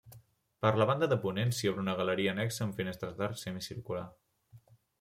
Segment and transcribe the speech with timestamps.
[0.65, 4.05] Per la banda de ponent s'hi obre una galeria annexa amb finestres d'arc semicircular.